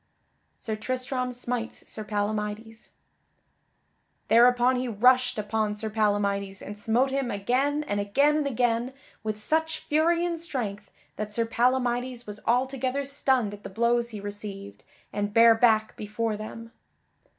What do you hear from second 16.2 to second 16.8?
them.